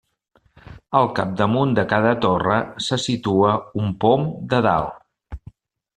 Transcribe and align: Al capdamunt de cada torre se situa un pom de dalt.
Al 0.99 1.09
capdamunt 1.19 1.75
de 1.81 1.85
cada 1.93 2.15
torre 2.25 2.57
se 2.87 3.01
situa 3.05 3.55
un 3.85 3.95
pom 4.07 4.29
de 4.55 4.67
dalt. 4.71 5.43